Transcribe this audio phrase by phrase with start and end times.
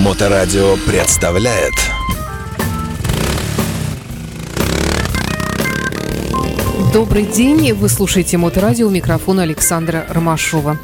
[0.00, 1.74] Моторадио представляет
[6.90, 10.78] Добрый день, вы слушаете Моторадио, у микрофона Александра Ромашова.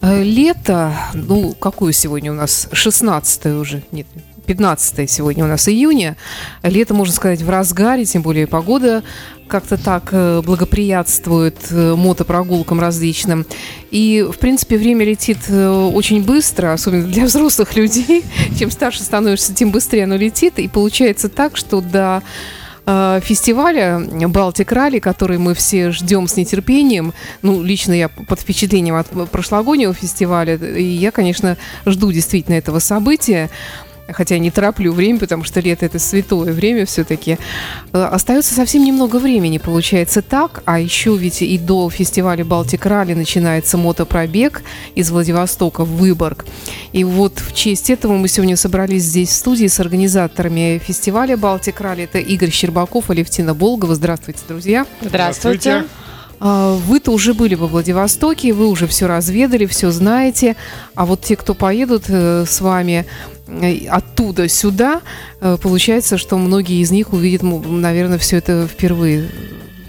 [0.00, 2.68] Э, Лето, ну, какое сегодня у нас?
[2.72, 4.08] 16 уже, нет,
[4.46, 6.16] 15 сегодня у нас июня.
[6.62, 9.02] Лето, можно сказать, в разгаре, тем более погода
[9.46, 13.46] как-то так э, благоприятствует э, мотопрогулкам различным.
[13.90, 18.24] И, в принципе, время летит э, очень быстро, особенно для взрослых людей.
[18.58, 20.58] Чем старше становишься, тем быстрее оно летит.
[20.58, 22.22] И получается так, что до
[22.88, 27.14] фестиваля Балтик Ралли, который мы все ждем с нетерпением.
[27.42, 30.54] Ну, лично я под впечатлением от прошлогоднего фестиваля.
[30.54, 33.50] И я, конечно, жду действительно этого события
[34.08, 37.38] хотя не тороплю время, потому что лето это святое время все-таки.
[37.92, 40.62] Остается совсем немного времени, получается так.
[40.64, 44.62] А еще ведь и до фестиваля Балтик Ралли начинается мотопробег
[44.94, 46.46] из Владивостока в Выборг.
[46.92, 51.80] И вот в честь этого мы сегодня собрались здесь в студии с организаторами фестиваля Балтик
[51.80, 52.04] Ралли.
[52.04, 53.94] Это Игорь Щербаков и Левтина Болгова.
[53.94, 54.86] Здравствуйте, друзья.
[55.00, 55.84] Здравствуйте.
[56.38, 60.56] А, Вы-то уже были во Владивостоке, вы уже все разведали, все знаете.
[60.94, 63.35] А вот те, кто поедут э, с вами э,
[63.90, 65.00] оттуда сюда,
[65.40, 69.28] э, получается, что многие из них увидят, наверное, все это впервые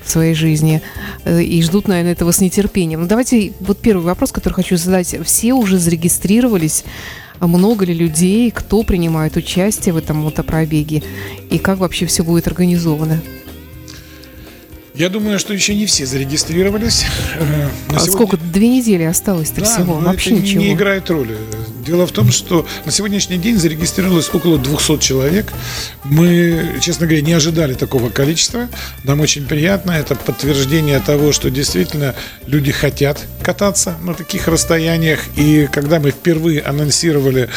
[0.04, 0.82] в своей жизни
[1.26, 3.02] э, и ждут, наверное, этого с нетерпением.
[3.02, 5.16] Ну, давайте вот первый вопрос, который хочу задать.
[5.26, 6.84] Все уже зарегистрировались?
[7.40, 11.04] Много ли людей, кто принимает участие в этом мотопробеге?
[11.52, 13.22] И как вообще все будет организовано?
[14.96, 17.06] Я думаю, что еще не все зарегистрировались.
[17.40, 17.44] Э,
[17.90, 18.38] на А сегодня- сколько?
[18.38, 20.00] Две недели осталось-то Да, всего?
[20.00, 20.64] но Вообще это ничего.
[20.64, 21.38] не играет роли.
[21.88, 25.54] Дело в том, что на сегодняшний день зарегистрировалось около 200 человек.
[26.04, 28.68] Мы, честно говоря, не ожидали такого количества.
[29.06, 29.92] Нам очень приятно.
[29.92, 32.14] Это подтверждение того, что действительно
[32.46, 35.22] люди хотят кататься на таких расстояниях.
[35.38, 37.48] И когда мы впервые анонсировали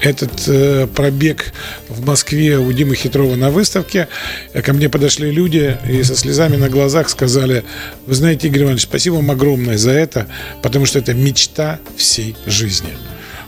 [0.00, 1.52] этот э, пробег
[1.88, 4.08] в Москве у Димы Хитрова на выставке,
[4.52, 7.62] э, ко мне подошли люди и со слезами на глазах сказали,
[8.06, 10.26] вы знаете, Игорь Иванович, спасибо вам огромное за это,
[10.60, 12.90] потому что это мечта всей жизни.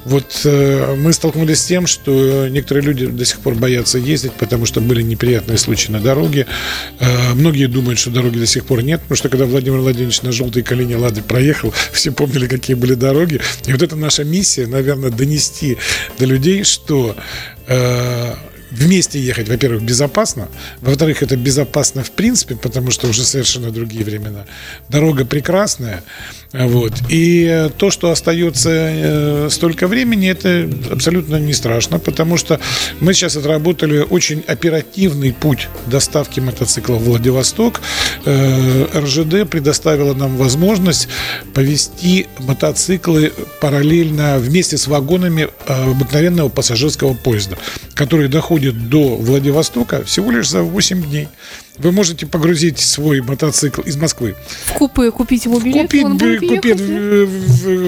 [0.09, 4.65] Вот э, мы столкнулись с тем, что некоторые люди до сих пор боятся ездить, потому
[4.65, 6.47] что были неприятные случаи на дороге.
[6.99, 10.33] Э, многие думают, что дороги до сих пор нет, потому что когда Владимир Владимирович на
[10.33, 13.41] желтой колени Лады проехал, все помнили, какие были дороги.
[13.67, 15.77] И вот это наша миссия, наверное, донести
[16.19, 17.15] до людей, что
[17.67, 18.35] э,
[18.71, 20.49] вместе ехать, во-первых, безопасно,
[20.81, 24.47] во-вторых, это безопасно в принципе, потому что уже совершенно другие времена.
[24.89, 26.03] Дорога прекрасная,
[26.53, 26.95] вот.
[27.11, 32.59] И э, то, что остается э, столько времени, это абсолютно не страшно, потому что
[33.01, 37.83] мы сейчас отработали очень оперативный путь доставки мотоцикла в Владивосток.
[38.25, 41.09] Э, РЖД предоставила нам возможность
[41.53, 47.59] повести мотоциклы параллельно вместе с вагонами обыкновенного пассажирского поезда,
[47.93, 51.29] который доходит до Владивостока всего лишь за 8 дней.
[51.79, 54.35] Вы можете погрузить свой мотоцикл из Москвы
[54.67, 56.81] В купе купить ему билет, купить, он будет купить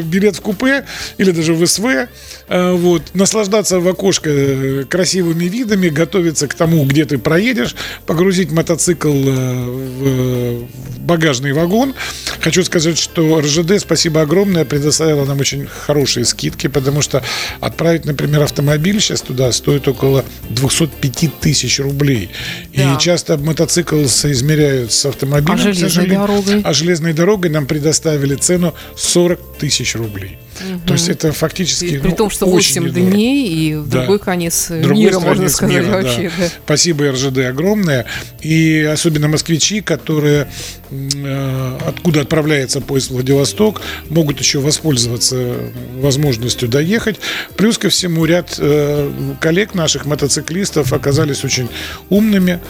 [0.05, 0.85] билет в купе
[1.19, 2.09] или даже в СВ,
[2.49, 7.75] э, вот, наслаждаться в окошко э, красивыми видами, готовиться к тому, где ты проедешь,
[8.07, 10.11] погрузить мотоцикл э, в
[10.51, 11.95] в багажный вагон.
[12.41, 17.23] Хочу сказать, что РЖД, спасибо огромное, предоставила нам очень хорошие скидки, потому что
[17.61, 22.31] отправить, например, автомобиль сейчас туда стоит около 205 тысяч рублей.
[22.75, 22.95] Да.
[22.95, 25.55] И часто мотоцикл соизмеряют с автомобилем.
[25.55, 26.61] А железной дорогой?
[26.63, 30.39] А железной дорогой нам предоставили цену 40 тысяч рублей.
[30.87, 33.11] То есть это фактически И При ну, том, что очень 8 недорого.
[33.13, 33.99] дней и в Да.
[34.01, 35.91] другой конец Другой мира, можно сказать, мира, да.
[36.03, 36.31] вообще.
[36.39, 36.49] да.
[36.65, 38.05] Спасибо РЖД огромное.
[38.43, 40.49] И особенно москвичи, которые
[40.91, 43.81] э, откуда отправляется поезд в Владивосток,
[44.11, 45.55] могут еще воспользоваться
[45.97, 47.17] возможностью доехать.
[47.57, 51.69] Плюс ко всему ряд э, коллег наших мотоциклистов оказались очень
[52.11, 52.61] умными,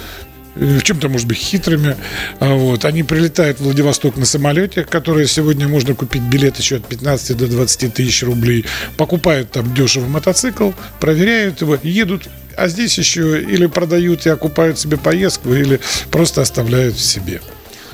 [0.55, 1.97] в чем-то, может быть, хитрыми.
[2.39, 2.85] А Вот.
[2.85, 7.47] Они прилетают в Владивосток на самолете, который сегодня можно купить билет еще от 15 до
[7.47, 8.65] 20 тысяч рублей.
[8.97, 12.29] Покупают там дешево мотоцикл, проверяют его, едут.
[12.57, 15.81] А здесь еще или продают и окупают себе поездку, или
[16.11, 17.41] просто оставляют в себе.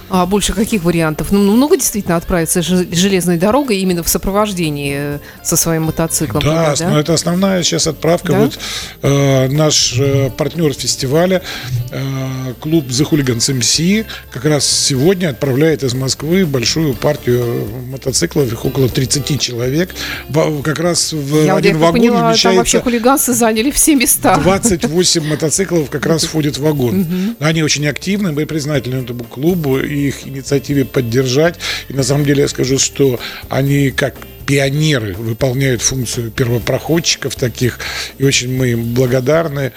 [0.08, 1.32] А больше каких вариантов?
[1.32, 6.42] Ну, много действительно отправиться же- железной дорогой именно в сопровождении э, со своим мотоциклом.
[6.42, 8.32] Да, туда, но это основная сейчас отправка.
[8.32, 8.38] Да?
[8.38, 8.58] Вот
[9.02, 11.42] э, наш э, партнер фестиваля,
[11.90, 18.64] э, клуб The Hooligans MC, как раз сегодня отправляет из Москвы большую партию мотоциклов, их
[18.64, 19.90] около 30 человек.
[20.62, 24.36] Как раз в Я, один вагон поняла, там вообще вмещается хулиганцы заняли все места.
[24.36, 27.34] 28 мотоциклов как раз входит в вагон.
[27.40, 31.58] Они очень активны, мы признательны этому клубу и их инициативе поддержать.
[31.88, 34.14] И на самом деле я скажу, что они как
[34.46, 37.80] пионеры выполняют функцию первопроходчиков таких,
[38.18, 39.72] и очень мы им благодарны.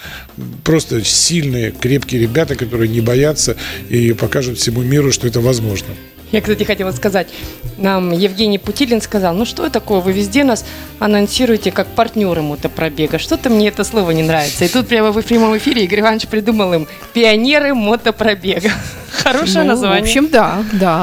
[0.63, 3.57] Просто сильные, крепкие ребята, которые не боятся
[3.89, 5.87] и покажут всему миру, что это возможно.
[6.31, 7.27] Я, кстати, хотела сказать,
[7.77, 10.63] нам Евгений Путилин сказал, ну что такое, вы везде нас
[10.99, 13.17] анонсируете как партнеры мотопробега.
[13.17, 14.65] Что-то мне это слово не нравится.
[14.65, 18.69] И тут прямо в прямом эфире Игорь Иванович придумал им пионеры мотопробега.
[19.23, 20.01] Хорошее Ну, название.
[20.01, 20.95] В общем, да, да.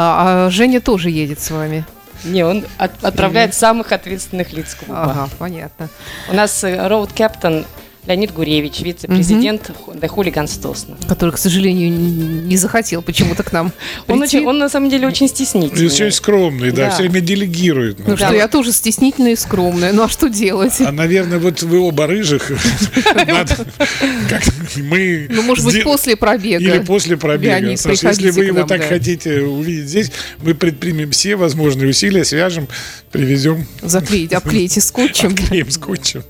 [0.47, 1.85] А Женя тоже едет с вами.
[2.25, 5.03] Не, он от- отправляет самых ответственных лиц клуба.
[5.03, 5.89] Ага, понятно.
[6.31, 7.65] У нас роуд капитан
[8.07, 10.97] Леонид Гуревич, вице-президент The Hooligans Тосна.
[11.09, 13.73] Который, к сожалению, не захотел почему-то к нам
[14.07, 15.87] Он, очень, он на самом деле очень стеснительный.
[15.87, 16.91] Очень скромный, да, Да.
[16.91, 17.99] все время делегирует.
[18.07, 18.29] Ну Да.
[18.29, 19.93] что, я тоже стеснительная и скромная.
[19.93, 20.75] Ну а что делать?
[20.81, 22.51] А, наверное, вот вы оба рыжих.
[24.77, 26.63] Мы Ну, может быть, после пробега.
[26.63, 27.69] Или после пробега.
[27.71, 28.87] Если вы его так да.
[28.89, 30.13] хотите увидеть здесь,
[30.43, 32.69] мы предпримем все возможные усилия, свяжем,
[33.11, 35.35] привезем, Заклеить, обклеите скотчем.
[35.35, 36.23] клеем скотчем.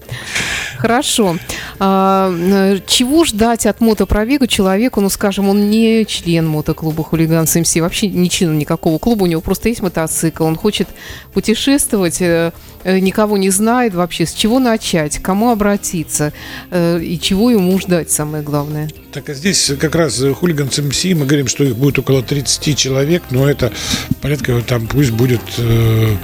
[0.78, 1.36] Хорошо.
[1.78, 7.76] А, э, чего ждать от мотопробега человеку, ну, скажем, он не член мотоклуба «Хулиган СМС»,
[7.76, 10.88] вообще не член никакого клуба, у него просто есть мотоцикл, он хочет
[11.32, 12.52] путешествовать, э,
[12.84, 16.32] э, никого не знает вообще, с чего начать, к кому обратиться?
[16.72, 18.90] И чего ему ждать, самое главное.
[19.12, 23.22] Так, а здесь как раз хулиган МС, мы говорим, что их будет около 30 человек,
[23.30, 23.72] но это
[24.20, 26.16] порядка, там пусть будет э,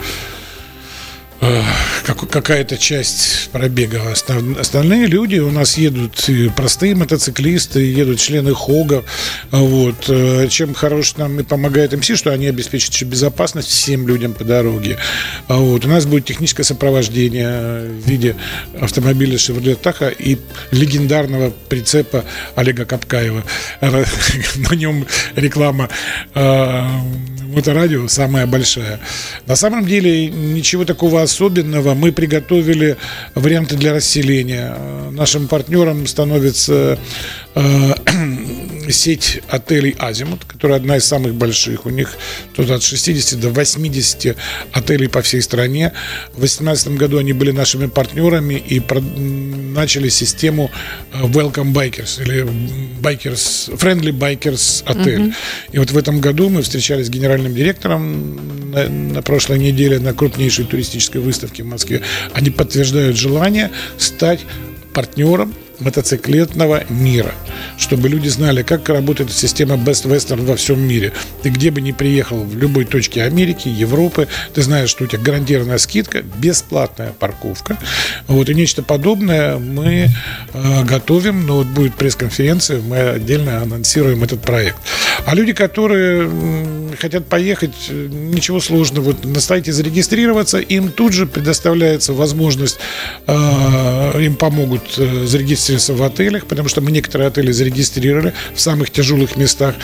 [2.06, 4.00] как- какая-то часть пробега.
[4.12, 9.04] Остальные люди у нас едут простые мотоциклисты, едут члены ХОГа.
[9.50, 10.08] Вот.
[10.08, 14.98] Э, Чем хорош нам и помогает МС, что они обеспечат безопасность всем людям по дороге.
[15.48, 15.84] А Вот.
[15.84, 18.36] У нас будет техническое сопровождение в виде
[18.80, 20.38] автомобиля Chevrolet Tahoe и
[20.70, 22.24] легендарного прицепа
[22.54, 23.42] Олега Капкаева.
[23.80, 25.06] На нем
[25.36, 25.88] реклама
[26.34, 26.86] э,
[27.52, 28.98] моторадио самая большая.
[29.46, 31.94] На самом деле ничего такого особенного.
[31.94, 32.96] Мы приготовили
[33.34, 34.74] варианты для расселения.
[35.10, 36.98] Нашим партнером становится
[37.54, 37.94] э,
[38.90, 41.86] сеть отелей «Азимут», которая одна из самых больших.
[41.86, 42.16] У них
[42.54, 44.36] тут от 60 до 80
[44.72, 45.92] отелей по всей стране.
[46.32, 48.80] В 2018 году они были нашими партнерами и
[49.72, 50.70] начали систему
[51.12, 52.42] э, Welcome Bikers или
[53.00, 55.34] Bikers, Friendly Bikers отель.
[55.72, 60.14] И вот в этом году мы встречались с генеральным директором на, на прошлой неделе на
[60.14, 62.02] крупнейшей туристической выставке в Москве.
[62.32, 64.40] Они подтверждают желание стать
[64.92, 67.34] партнером мотоциклетного мира,
[67.78, 71.12] чтобы люди знали, как работает система Best Western во всем мире.
[71.42, 75.22] Ты где бы ни приехал, в любой точке Америки, Европы, ты знаешь, что у тебя
[75.22, 77.78] гарантированная скидка, бесплатная парковка.
[78.28, 80.08] Вот, и нечто подобное мы
[80.52, 84.76] э, готовим, но вот будет пресс-конференция, мы отдельно анонсируем этот проект.
[85.26, 86.30] А люди, которые
[86.98, 92.78] хотят поехать, ничего сложного, вот на сайте зарегистрироваться, им тут же предоставляется возможность,
[93.26, 95.26] э, им помогут э,
[95.62, 99.74] зарегистрироваться в отелях, потому что мы некоторые отели зарегистрировали в самых тяжелых местах.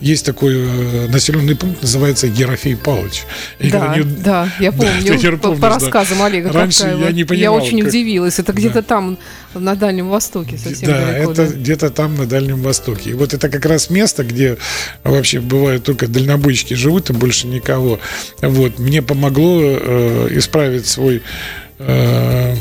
[0.00, 3.24] Есть такой э, населенный пункт, называется Ерофей Павлович.
[3.58, 5.68] Я да, не- да, я Да, помню, Ира, по, по да.
[5.70, 7.04] рассказам Олега Раньше Капкаева.
[7.06, 8.38] я не понимал, очень как- удивилась.
[8.38, 9.18] Это где-то там,
[9.54, 11.32] на Дальнем Востоке, совсем да, далеко.
[11.32, 11.52] это да.
[11.54, 13.10] где-то там на Дальнем Востоке.
[13.10, 14.58] И вот это как раз место, где
[15.04, 17.98] вообще бывают только дальнобойщики живут, и больше никого.
[18.42, 18.78] Вот.
[18.78, 21.22] Мне помогло э, исправить свой
[21.78, 22.54] э,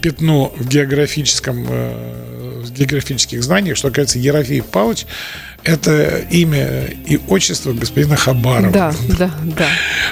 [0.00, 2.30] пятно в географическом э,
[2.64, 5.06] в географических знаниях, что, оказывается, Ерофей Павлович
[5.62, 8.72] это имя и отчество господина Хабарова.
[8.72, 9.66] Да, да, да.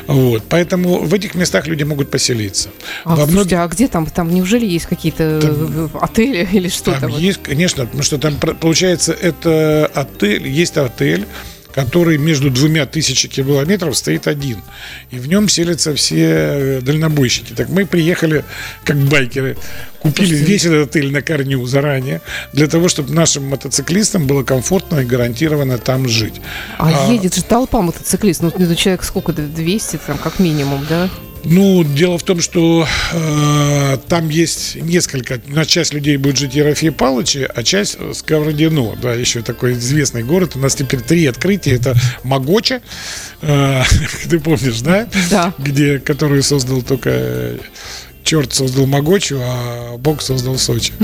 [0.07, 0.45] Вот.
[0.49, 2.69] Поэтому в этих местах люди могут поселиться.
[3.05, 4.07] А, Во многих- слушайте, а где там?
[4.07, 7.01] Там неужели есть какие-то э, отели или что-то?
[7.01, 7.21] Там вот?
[7.21, 11.27] есть, конечно, потому что там получается это отель, есть отель,
[11.79, 14.59] который между двумя тысячи километров стоит один.
[15.13, 17.53] И в нем селятся все э, дальнобойщики.
[17.53, 18.45] Так мы приехали
[18.83, 19.57] как байкеры,
[20.01, 22.21] купили Слушайте, весь этот отель на корню заранее,
[22.53, 26.41] для того, чтобы нашим мотоциклистам было комфортно и гарантированно там жить.
[26.79, 28.55] А, А- едет же толпа мотоциклистов.
[28.59, 29.33] Ну, это человек сколько?
[29.33, 31.09] 200 там, как минимум, да?
[31.45, 35.41] Ну, дело в том, что э, там есть несколько.
[35.47, 38.97] На часть людей будет жить Ерофей Павлович, а часть э, Сковородино.
[39.01, 40.53] Да, еще такой известный город.
[40.57, 41.73] У нас теперь три открытия.
[41.73, 42.83] Это Могоча,
[43.43, 43.83] э,
[44.29, 45.09] ты помнишь, да?
[45.31, 45.55] Да.
[45.59, 47.59] Где, которую создал только
[48.29, 50.93] черт создал Могочу, а Бог создал Сочи.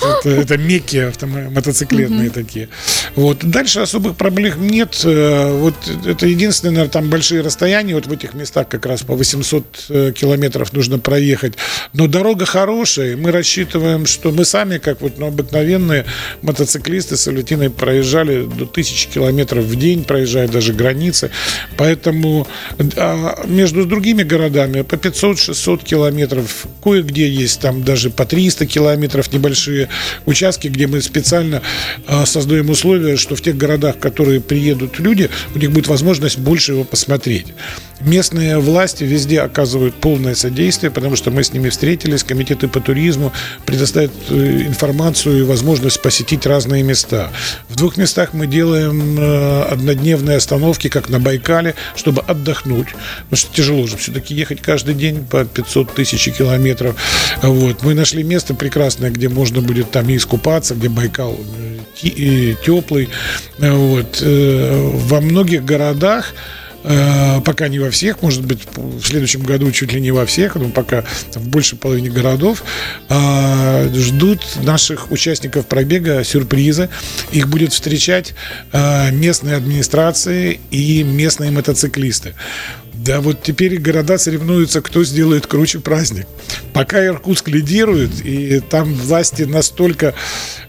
[0.00, 2.68] Вот, это, это мекки мотоциклетные такие.
[3.14, 3.38] Вот.
[3.38, 5.02] Дальше особых проблем нет.
[5.04, 5.74] Э, вот
[6.06, 7.94] это единственное, наверное, там большие расстояния.
[7.94, 11.54] Вот в этих местах как раз по 800 э, километров нужно проехать.
[11.92, 13.16] Но дорога хорошая.
[13.16, 16.06] Мы рассчитываем, что мы сами, как вот ну, обыкновенные
[16.42, 21.30] мотоциклисты с Алютиной проезжали до тысячи километров в день, проезжая даже границы.
[21.76, 22.48] Поэтому
[22.96, 25.99] а между другими городами по 500-600 километров.
[26.82, 29.88] Кое-где есть там даже по 300 километров небольшие
[30.26, 31.62] участки, где мы специально
[32.06, 36.38] а, создаем условия, что в тех городах, в которые приедут люди, у них будет возможность
[36.38, 37.46] больше его посмотреть.
[38.00, 43.32] Местные власти везде оказывают полное содействие, потому что мы с ними встретились, комитеты по туризму
[43.66, 47.30] предоставят э, информацию и возможность посетить разные места.
[47.68, 52.88] В двух местах мы делаем э, однодневные остановки, как на Байкале, чтобы отдохнуть,
[53.24, 56.96] потому что тяжело же все-таки ехать каждый день по 500 тысяч километров.
[57.42, 57.82] Вот.
[57.82, 61.38] Мы нашли место прекрасное, где можно будет там и искупаться, где Байкал
[62.02, 63.10] э, теплый.
[63.58, 64.22] Вот.
[64.22, 66.32] Во многих городах
[67.44, 70.68] пока не во всех, может быть, в следующем году чуть ли не во всех, но
[70.68, 72.62] пока в большей половине городов
[73.08, 76.88] э, ждут наших участников пробега сюрпризы.
[77.32, 78.34] Их будет встречать
[78.72, 82.34] э, местные администрации и местные мотоциклисты.
[83.04, 86.26] Да, вот теперь города соревнуются, кто сделает круче праздник.
[86.74, 90.12] Пока Иркутск лидирует, и там власти настолько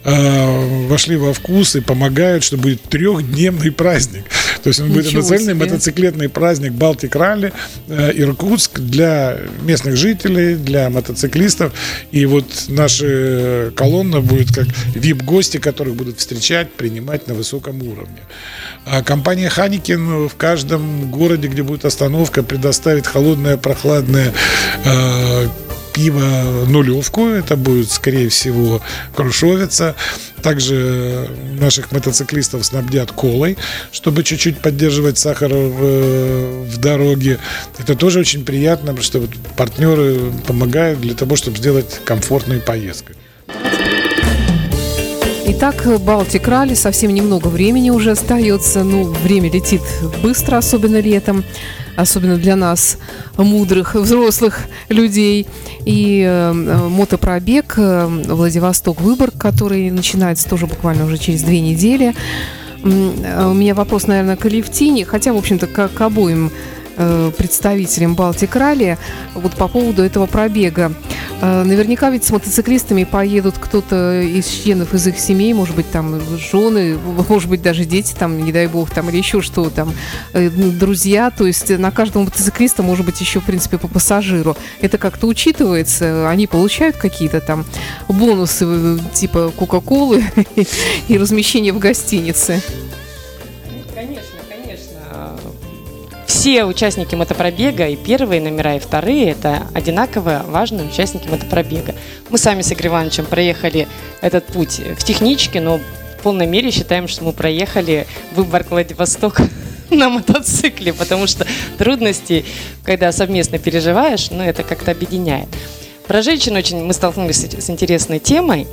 [0.05, 4.23] э, вошли во вкус и помогают, что будет трехдневный праздник.
[4.63, 5.65] То есть Ничего будет национальный себе.
[5.65, 7.53] мотоциклетный праздник Балтик Ралли,
[7.87, 11.73] э, Иркутск для местных жителей, для мотоциклистов.
[12.11, 18.21] И вот наша колонна будет как вип-гости, которых будут встречать, принимать на высоком уровне.
[18.85, 24.33] А компания Ханикин в каждом городе, где будет остановка, предоставит холодное, прохладное
[24.85, 25.47] э,
[25.93, 27.27] пиво нулевку.
[27.27, 28.81] Это будет, скорее всего,
[29.15, 29.95] крушовица.
[30.41, 31.29] Также
[31.59, 33.57] наших мотоциклистов снабдят колой,
[33.91, 37.39] чтобы чуть-чуть поддерживать сахар в, в дороге.
[37.77, 43.13] Это тоже очень приятно, потому что вот партнеры помогают для того, чтобы сделать комфортную поездку.
[45.53, 48.83] Итак, Балтик Ралли, совсем немного времени уже остается.
[48.83, 49.81] Ну, время летит
[50.23, 51.43] быстро, особенно летом,
[51.95, 52.97] особенно для нас,
[53.37, 55.47] мудрых, взрослых людей.
[55.85, 62.13] И э, мотопробег э, Владивосток-Выборг, который начинается тоже буквально уже через две недели.
[62.83, 66.51] Э, у меня вопрос, наверное, к Алевтине, хотя, в общем-то, к, к обоим
[66.97, 68.97] Э, представителям Балтик Ралли
[69.33, 70.93] вот по поводу этого пробега.
[71.41, 76.21] Э, наверняка ведь с мотоциклистами поедут кто-то из членов из их семей, может быть, там
[76.37, 79.93] жены, может быть, даже дети, там, не дай бог, там, или еще что там,
[80.33, 81.31] э, друзья.
[81.31, 84.55] То есть на каждого мотоциклиста может быть еще, в принципе, по пассажиру.
[84.81, 86.29] Это как-то учитывается?
[86.29, 87.65] Они получают какие-то там
[88.07, 90.23] бонусы типа Кока-Колы
[91.07, 92.61] и размещение в гостинице?
[96.31, 101.93] Все участники мотопробега, и первые номера, и вторые, это одинаково важные участники мотопробега.
[102.29, 103.85] Мы сами с Игорем Ивановичем проехали
[104.21, 109.41] этот путь в техничке, но в полной мере считаем, что мы проехали Выборг Владивосток
[109.89, 111.45] на мотоцикле, потому что
[111.77, 112.45] трудности,
[112.85, 115.49] когда совместно переживаешь, ну, это как-то объединяет.
[116.07, 118.67] Про женщин очень мы столкнулись с интересной темой.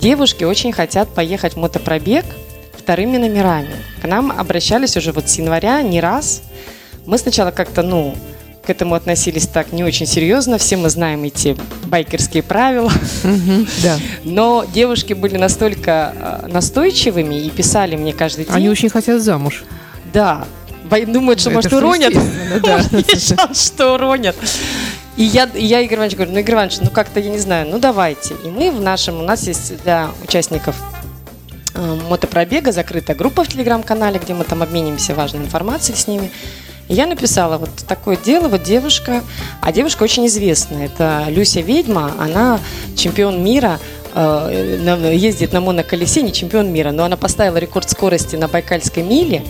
[0.00, 2.24] Девушки очень хотят поехать в мотопробег
[2.78, 3.74] вторыми номерами.
[4.00, 6.42] К нам обращались уже вот с января не раз.
[7.10, 8.14] Мы сначала как-то, ну,
[8.64, 10.58] к этому относились так не очень серьезно.
[10.58, 12.92] Все мы знаем эти байкерские правила.
[13.82, 13.98] да.
[14.22, 18.54] Но девушки были настолько а, настойчивыми и писали мне каждый день.
[18.54, 19.64] Они очень хотят замуж.
[20.12, 20.44] Да.
[21.08, 22.14] Думают, что, может, уронят.
[22.62, 22.80] Да.
[22.92, 24.36] Есть шанс, что уронят.
[25.16, 27.66] И я, и я Игорь Иванович говорю, ну, Игорь Иванович, ну, как-то, я не знаю,
[27.68, 28.34] ну, давайте.
[28.44, 30.76] И мы в нашем, у нас есть для участников
[31.74, 36.30] э, мотопробега закрытая группа в Телеграм-канале, где мы там обменимся важной информацией с ними.
[36.90, 39.22] И я написала вот такое дело, вот девушка,
[39.62, 42.58] а девушка очень известная, это Люся Ведьма, она
[42.96, 43.78] чемпион мира,
[44.12, 49.44] э, ездит на моноколесе, не чемпион мира, но она поставила рекорд скорости на Байкальской миле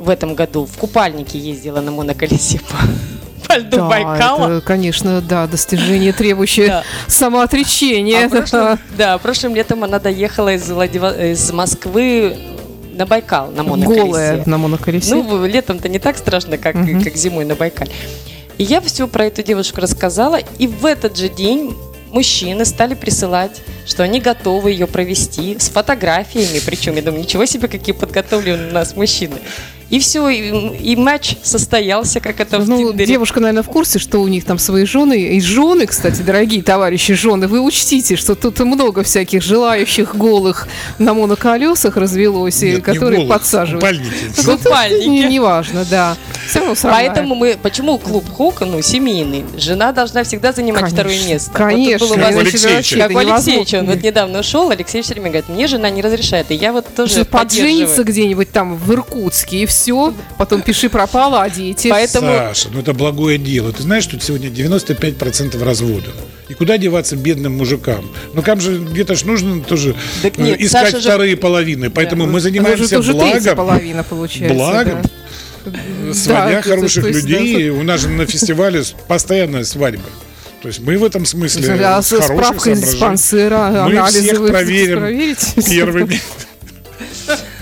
[0.00, 4.56] в этом году, в купальнике ездила на моноколесе по, по льду да, Байкала.
[4.56, 6.84] Это, конечно, да, достижение, требующее да.
[7.06, 8.26] самоотречения.
[8.26, 12.36] А прошлым, да, прошлым летом она доехала из Москвы
[12.94, 14.02] на Байкал на моноколесе.
[14.02, 15.14] Голая на моноколесе.
[15.14, 17.02] Ну, летом-то не так страшно, как, угу.
[17.02, 17.90] как зимой на Байкале.
[18.58, 21.74] И я все про эту девушку рассказала, и в этот же день
[22.10, 27.66] мужчины стали присылать, что они готовы ее провести с фотографиями, причем, я думаю, ничего себе,
[27.66, 29.36] какие подготовленные у нас мужчины.
[29.94, 33.06] И И все, и, и матч состоялся, как это в Ну, Тиндере.
[33.06, 35.36] девушка, наверное, в курсе, что у них там свои жены.
[35.36, 40.66] И жены, кстати, дорогие товарищи жены, вы учтите, что тут много всяких желающих голых
[40.98, 43.84] на моноколесах развелось, и Нет, не которые голых, подсаживают.
[43.84, 44.42] купальники.
[44.44, 45.06] Ну, Купальники.
[45.08, 46.16] Не, неважно, да.
[46.48, 46.74] Все равно.
[46.82, 51.50] Поэтому мы, почему клуб Хока, ну, семейный, жена должна всегда занимать Конечно, второе место.
[51.52, 52.06] Конечно.
[52.06, 52.96] Вот тут было Как у важно- Алексеевича.
[52.98, 56.02] Как у Это Алексеевича, он вот недавно ушел, Алексей все время говорит, мне жена не
[56.02, 58.06] разрешает, и я вот тоже Что Поджениться поддерживаю.
[58.08, 59.83] где-нибудь там в Иркутске, и все.
[60.38, 61.88] Потом пиши пропало, а дети.
[61.88, 63.72] Поэтому Саша, ну это благое дело.
[63.72, 66.12] Ты знаешь, что сегодня 95% разводов.
[66.48, 68.04] И куда деваться бедным мужикам?
[68.34, 71.88] Ну, там же где-то ж нужно тоже Так э, нет, искать Саша же- вторые половины.
[71.90, 73.12] Поэтому мы Ну, уже занимаемся третья
[73.54, 74.54] благом, половина получается.
[74.54, 75.02] благом,
[75.64, 76.12] да.
[76.12, 77.68] сводя Да, то- хороших есть, людей.
[77.70, 80.04] да, У нас же на фестивале постоянная свадьба.
[80.60, 85.34] То есть мы в этом смысле А с- хороших справка из диспансера, Мы всех проверим
[85.66, 86.20] первыми.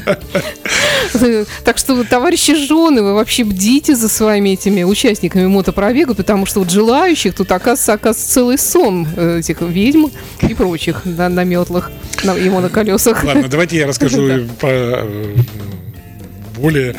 [1.65, 6.71] Так что, товарищи жены, вы вообще бдите за своими этими участниками мотопробега, потому что вот
[6.71, 10.07] желающих тут оказывается, оказывается целый сон э, этих ведьм
[10.41, 11.91] и прочих на, на метлах
[12.25, 13.25] на, и моноколесах.
[13.25, 15.37] Ладно, давайте я расскажу по э,
[16.57, 16.97] более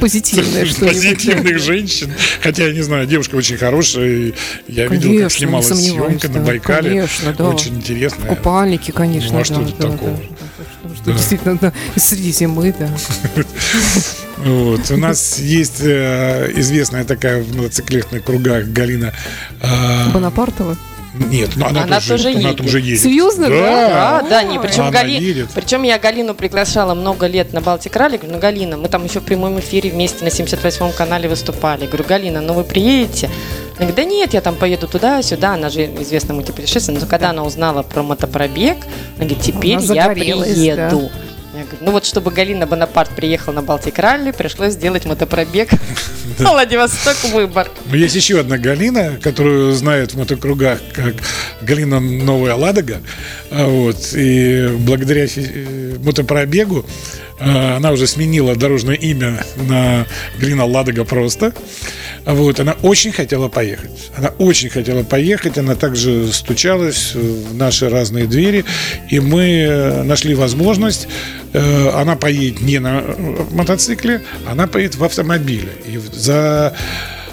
[0.00, 2.12] Позитивное позитивных женщин.
[2.40, 4.32] Хотя, я не знаю, девушка очень хорошая.
[4.68, 6.90] Я видел, Конечно, как снималась съемка на да, Байкале.
[6.90, 7.48] конечно, да.
[7.48, 8.28] Очень интересная.
[8.28, 9.32] Купальники, конечно.
[9.32, 10.20] Ну, а что да, тут да, такого?
[10.96, 11.12] Что-.
[11.12, 12.88] Действительно, да, среди зимы, да.
[14.38, 14.90] Вот.
[14.90, 19.12] У нас есть э, известная такая в мотоциклетных кругах Галина.
[19.62, 20.76] э, Бонапартова.
[21.18, 22.56] Нет, она, Она тоже, тоже она едет.
[22.56, 23.00] тоже едет.
[23.00, 23.56] Серьезно, да?
[23.56, 24.22] Да.
[24.22, 25.12] Да, да, не, причем, Она Гали...
[25.12, 25.48] едет.
[25.54, 28.16] причем я Галину приглашала много лет на Балтик Ралли.
[28.16, 31.86] Говорю, ну, Галина, мы там еще в прямом эфире вместе на 78-м канале выступали.
[31.86, 33.26] Говорю, Галина, ну вы приедете?
[33.78, 35.54] Она говорит, да нет, я там поеду туда-сюда.
[35.54, 37.04] Она же известная мультипутешественница.
[37.04, 38.76] Но когда она узнала про мотопробег,
[39.16, 40.44] она говорит, теперь Она я приеду.
[40.44, 41.00] Я
[41.80, 45.70] ну вот чтобы Галина Бонапарт приехала на Балтик Ралли, пришлось сделать мотопробег.
[46.38, 47.70] Владивосток выбор.
[47.92, 51.14] Есть еще одна Галина, которую знают в мотокругах как
[51.62, 53.00] Галина Новая Ладога.
[53.50, 54.12] А Вот.
[54.14, 56.84] И благодаря э, мотопробегу
[57.38, 60.06] она уже сменила дорожное имя на
[60.38, 61.52] Галина Ладога просто.
[62.24, 62.58] А Вот.
[62.60, 64.10] Она очень хотела поехать.
[64.16, 65.58] Она очень хотела поехать.
[65.58, 68.64] Она также стучалась в наши разные двери.
[69.10, 71.08] И мы э, нашли возможность.
[71.52, 75.68] э, Она поедет не на э, мотоцикле, она поедет в автомобиле.
[75.86, 76.74] И за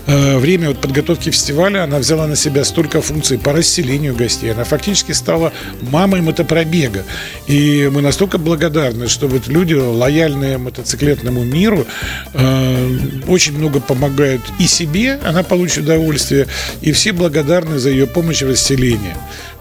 [0.05, 4.51] время вот подготовки фестиваля она взяла на себя столько функций по расселению гостей.
[4.51, 7.03] Она фактически стала мамой мотопробега.
[7.47, 11.85] И мы настолько благодарны, что вот люди, лояльные мотоциклетному миру,
[12.33, 16.47] э, очень много помогают и себе, она получит удовольствие,
[16.81, 19.15] и все благодарны за ее помощь в расселении.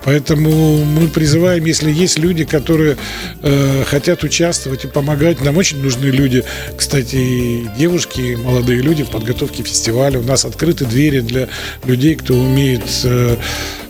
[0.04, 2.96] Поэтому мы призываем, если есть люди, которые
[3.42, 6.44] э, хотят участвовать и помогать, нам очень нужны люди,
[6.76, 10.18] кстати, и девушки, и молодые люди в подготовке фестиваля.
[10.18, 11.48] У нас открыты двери для
[11.84, 13.36] людей, кто умеет э,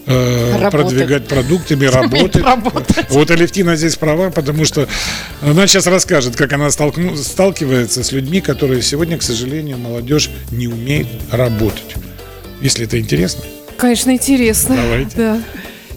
[0.07, 0.71] э, Работать.
[0.71, 2.43] продвигать продуктами, работать.
[2.43, 3.07] работать.
[3.11, 4.87] Вот Алевтина здесь права, потому что
[5.41, 10.69] она сейчас расскажет, как она столкну- сталкивается с людьми, которые сегодня, к сожалению, молодежь не
[10.69, 11.95] умеет работать.
[12.61, 13.45] Если это интересно,
[13.79, 14.77] Конечно, интересно.
[14.77, 15.17] Давайте.
[15.17, 15.43] Да.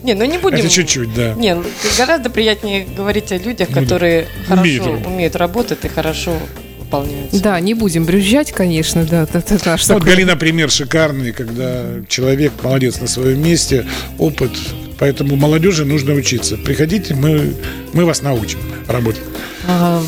[0.06, 0.60] Не, ну не будем.
[0.60, 1.34] это чуть-чуть, да.
[1.34, 1.64] Не, ну,
[1.98, 5.08] гораздо приятнее говорить о людях, Ну, которые умеют хорошо работать.
[5.08, 6.34] умеют работать и хорошо
[6.80, 7.42] выполняют.
[7.42, 9.24] Да, не будем брюзжать, конечно, да.
[9.24, 13.86] Это, это наш Ну, Вот такой- Галина пример шикарный, когда человек молодец на своем месте,
[14.20, 14.52] опыт.
[14.98, 16.56] Поэтому молодежи нужно учиться.
[16.56, 17.54] Приходите, мы,
[17.92, 19.22] мы вас научим работать.
[19.68, 20.02] А,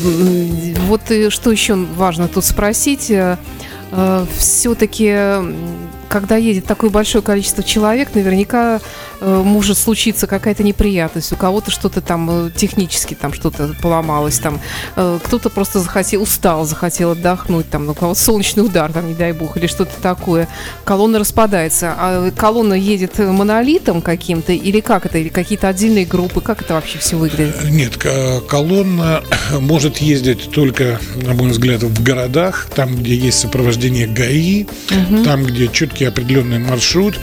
[0.86, 3.12] Вот и что еще важно тут спросить.
[4.36, 5.14] Все-таки,
[6.08, 8.80] когда едет такое большое количество человек, наверняка
[9.20, 11.32] э, может случиться какая-то неприятность.
[11.32, 14.60] У кого-то что-то там э, технически там что-то поломалось, там
[14.96, 19.14] э, кто-то просто захотел, устал, захотел отдохнуть, там, ну, у кого-то солнечный удар, там, не
[19.14, 20.48] дай бог, или что-то такое.
[20.84, 21.94] Колонна распадается.
[21.96, 26.98] А колонна едет монолитом каким-то, или как это, или какие-то отдельные группы, как это вообще
[26.98, 27.56] все выглядит?
[27.64, 29.22] Нет, к- колонна
[29.60, 34.66] может ездить только, на мой взгляд, в городах, там, где есть сопровождение ГАИ,
[35.24, 37.18] там, где четкий определенный маршрут.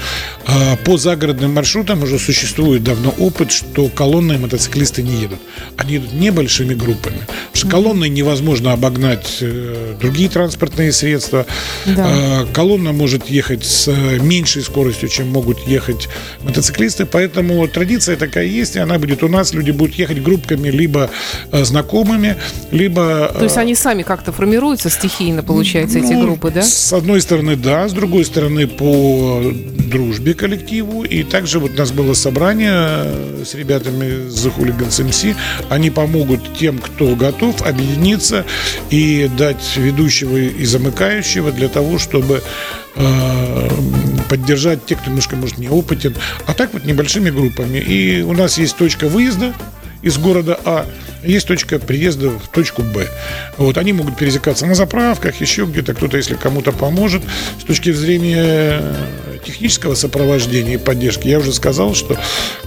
[0.48, 5.40] А По загородным маршрутам уже существует давно опыт, что колонны мотоциклисты не едут.
[5.78, 7.18] Они едут небольшими группами.
[7.18, 11.46] Потому что колонной невозможно обогнать э, другие транспортные средства.
[11.86, 12.06] Да.
[12.08, 16.08] А, Колонна может ехать с э, меньшей скоростью, чем могут ехать
[16.44, 19.54] мотоциклисты, поэтому традиция такая есть, и она будет у нас.
[19.54, 21.10] Люди будут ехать группками, либо
[21.52, 22.36] э, знакомыми,
[22.72, 23.32] либо...
[23.34, 26.62] То есть они сами как-то формируются стихийно, получается, эти Ну, группы, да?
[26.62, 29.42] С одной стороны, да, с другой стороны, рады по
[29.90, 31.04] дружбе коллективу.
[31.04, 35.36] И также вот у нас было собрание с ребятами The Hooligans MC.
[35.70, 38.46] Они помогут тем, кто готов объединиться
[38.90, 42.42] и дать ведущего и замыкающего для того, чтобы
[42.96, 43.70] э,
[44.30, 46.16] поддержать тех, кто немножко, может, не опытен.
[46.46, 47.78] А так вот небольшими группами.
[47.78, 49.54] И у нас есть точка выезда
[50.02, 50.86] из города А,
[51.26, 53.08] есть точка приезда в точку Б.
[53.58, 57.24] Вот, они могут пересекаться на заправках, еще где-то кто-то, если кому-то поможет.
[57.60, 58.82] С точки зрения
[59.46, 62.18] технического сопровождения и поддержки, я уже сказал, что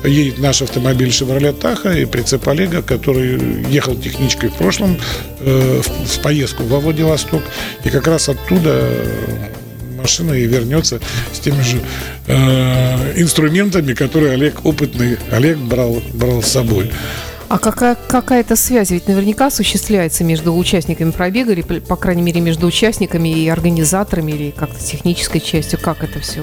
[0.04, 4.98] едет наш автомобиль Chevrolet Tahoe и прицеп Олега, который ехал техничкой в прошлом
[5.40, 7.42] э, в, в поездку во Владивосток,
[7.84, 8.90] и как раз оттуда
[9.98, 11.00] машина и вернется
[11.32, 11.80] с теми же
[12.26, 16.90] э, инструментами, которые Олег опытный, Олег брал, брал с собой.
[17.48, 22.66] А какая, какая-то связь ведь наверняка осуществляется между участниками пробега, или, по крайней мере, между
[22.66, 26.42] участниками и организаторами, или как-то технической частью, как это все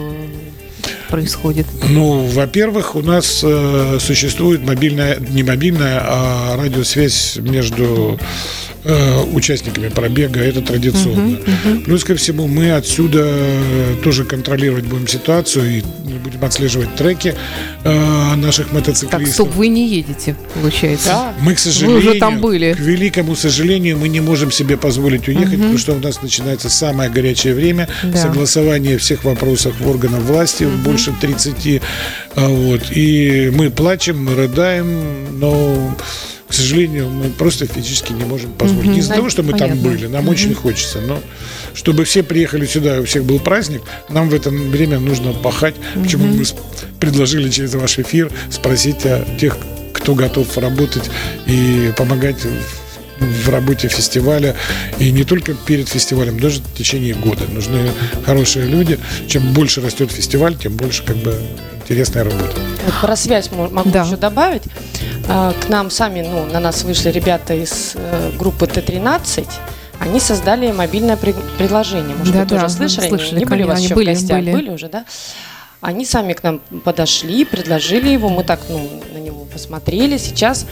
[1.10, 1.66] происходит?
[1.90, 8.20] Ну, во-первых, у нас э, существует мобильная, не мобильная, а радиосвязь между
[8.84, 11.36] э, участниками пробега, это традиционно.
[11.36, 11.84] Uh-huh, uh-huh.
[11.86, 13.28] Плюс ко всему мы отсюда
[14.04, 15.84] тоже контролировать будем ситуацию и
[16.26, 17.36] будем отслеживать треки
[17.84, 19.22] э, наших мотоциклистов.
[19.22, 21.10] Так, стоп, вы не едете, получается?
[21.10, 21.34] Да.
[21.40, 22.74] Мы, к сожалению, вы уже там были.
[22.74, 25.58] к великому сожалению, мы не можем себе позволить уехать, uh-huh.
[25.58, 28.18] потому что у нас начинается самое горячее время, да.
[28.18, 30.84] согласование всех вопросов органов власти, uh-huh.
[30.96, 31.82] Больше 30.
[32.36, 35.96] А, вот, и мы плачем, мы рыдаем, но
[36.48, 38.86] к сожалению, мы просто физически не можем позволить.
[38.86, 39.76] Угу, не из-за того, что мы понятно.
[39.76, 40.32] там были, нам угу.
[40.32, 41.20] очень хочется, но
[41.74, 45.76] чтобы все приехали сюда, у всех был праздник, нам в это время нужно пахать.
[45.96, 46.04] Угу.
[46.04, 46.46] Почему мы
[47.00, 49.58] предложили через ваш эфир спросить о тех,
[49.92, 51.10] кто готов работать
[51.48, 52.38] и помогать
[53.20, 54.56] в работе фестиваля
[55.00, 57.46] и не только перед фестивалем, даже в течение года.
[57.48, 57.92] Нужны
[58.26, 59.00] хорошие люди.
[59.28, 61.38] Чем больше растет фестиваль, тем больше как бы
[61.82, 62.60] интересная работа.
[62.86, 64.04] Вот про связь могу да.
[64.04, 64.64] еще добавить.
[65.28, 69.48] А, к нам сами, ну, на нас вышли ребята из э, группы Т-13.
[70.00, 72.16] Они создали мобильное приложение.
[72.16, 73.08] Может, да, вы да, тоже слышали?
[73.08, 73.40] слышали?
[73.40, 74.40] Не были у вас еще были, в гостях?
[74.40, 74.52] Были.
[74.52, 75.06] были уже, да?
[75.82, 78.30] Они сами к нам подошли, предложили его.
[78.30, 80.18] Мы так, ну, на него посмотрели.
[80.18, 80.66] Сейчас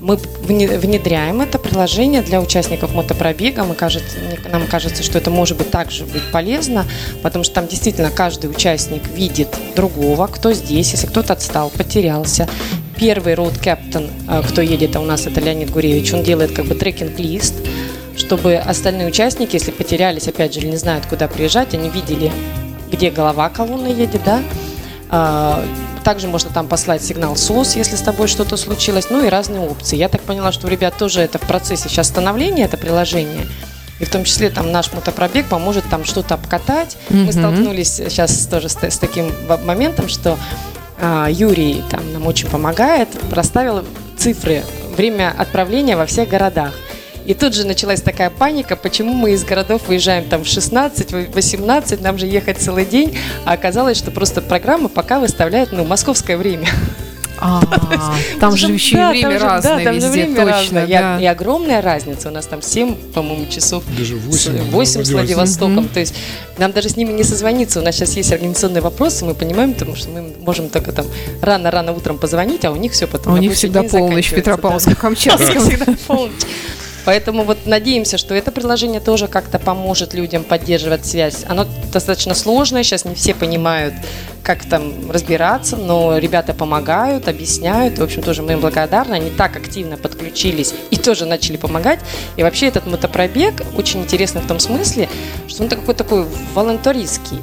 [0.00, 3.64] мы внедряем это приложение для участников мотопробега.
[3.64, 4.16] Мы кажется,
[4.50, 6.86] нам кажется, что это может быть также быть полезно,
[7.22, 12.48] потому что там действительно каждый участник видит другого, кто здесь, если кто-то отстал, потерялся.
[12.98, 14.08] Первый роуд капитан,
[14.48, 17.54] кто едет, а у нас это Леонид Гуревич, он делает как бы трекинг-лист,
[18.16, 22.32] чтобы остальные участники, если потерялись, опять же, или не знают, куда приезжать, они видели,
[22.90, 24.42] где голова колонны едет, да,
[25.10, 25.62] а,
[26.06, 29.96] также можно там послать сигнал СОС, если с тобой что-то случилось, ну и разные опции.
[29.96, 33.44] Я так поняла, что у ребят тоже это в процессе сейчас становления, это приложение.
[33.98, 36.96] И в том числе там наш мотопробег поможет там что-то обкатать.
[37.08, 37.24] Mm-hmm.
[37.24, 39.32] Мы столкнулись сейчас тоже с, с таким
[39.64, 40.38] моментом, что
[41.00, 43.84] а, Юрий там нам очень помогает, расставил
[44.16, 44.62] цифры,
[44.96, 46.72] время отправления во всех городах.
[47.26, 52.00] И тут же началась такая паника, почему мы из городов выезжаем там в 16, 18,
[52.00, 56.68] нам же ехать целый день, а оказалось, что просто программа пока выставляет, ну, московское время.
[57.38, 57.60] А,
[58.40, 61.18] там же еще и время разное везде, точно.
[61.20, 62.28] И огромная разница.
[62.28, 63.84] У нас там 7, по-моему, часов.
[63.96, 64.70] Даже 8.
[64.70, 65.88] 8 с Владивостоком.
[65.88, 66.14] То есть
[66.58, 67.80] нам даже с ними не созвониться.
[67.80, 71.06] У нас сейчас есть организационные вопросы, мы понимаем, потому что мы можем только там
[71.42, 73.34] рано-рано утром позвонить, а у них все потом.
[73.34, 75.60] У них всегда полночь в Петропавловске-Камчатском.
[75.60, 76.32] Всегда полночь.
[77.06, 81.44] Поэтому вот надеемся, что это приложение тоже как-то поможет людям поддерживать связь.
[81.46, 83.94] Оно достаточно сложное, сейчас не все понимают,
[84.42, 87.98] как там разбираться, но ребята помогают, объясняют.
[87.98, 89.14] В общем, тоже мы им благодарны.
[89.14, 92.00] Они так активно подключились и тоже начали помогать.
[92.36, 95.08] И вообще этот мотопробег очень интересный в том смысле,
[95.46, 97.38] что он такой такой волонтеристский.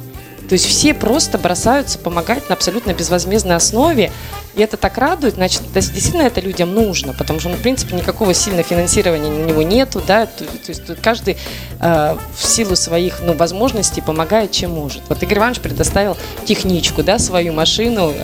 [0.54, 4.12] То есть все просто бросаются помогать на абсолютно безвозмездной основе.
[4.54, 8.32] И это так радует, значит, действительно это людям нужно, потому что, ну, в принципе, никакого
[8.34, 11.38] сильного финансирования на него нету, да, то, то есть каждый
[11.80, 15.02] э, в силу своих, ну, возможностей помогает, чем может.
[15.08, 18.14] Вот Игорь Иванович предоставил техничку, да, свою машину,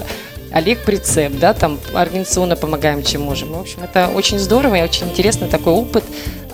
[0.52, 3.54] Олег прицеп, да, там организационно помогаем, чем можем.
[3.54, 6.04] В общем, это очень здорово и очень интересный такой опыт